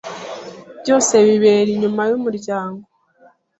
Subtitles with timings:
[0.81, 2.83] Byose bibera inyuma yumuryango.